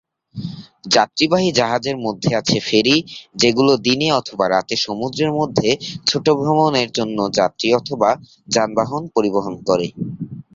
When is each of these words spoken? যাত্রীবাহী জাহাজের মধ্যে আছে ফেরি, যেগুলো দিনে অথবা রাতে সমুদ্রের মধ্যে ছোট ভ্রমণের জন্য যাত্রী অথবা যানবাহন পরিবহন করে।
যাত্রীবাহী 0.95 1.49
জাহাজের 1.59 1.97
মধ্যে 2.05 2.31
আছে 2.39 2.57
ফেরি, 2.67 2.95
যেগুলো 3.35 3.71
দিনে 3.85 4.07
অথবা 4.19 4.45
রাতে 4.47 4.75
সমুদ্রের 4.85 5.31
মধ্যে 5.39 5.69
ছোট 6.09 6.25
ভ্রমণের 6.39 6.89
জন্য 6.97 7.17
যাত্রী 7.37 7.67
অথবা 7.79 8.09
যানবাহন 8.47 9.03
পরিবহন 9.15 9.53
করে। 9.67 9.87